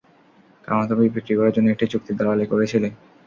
[0.65, 2.87] কারণ তুমি বিক্রি করার জন্য একটি চুক্তির দালালি করেছিলে।